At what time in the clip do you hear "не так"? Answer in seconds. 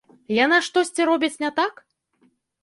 1.45-1.73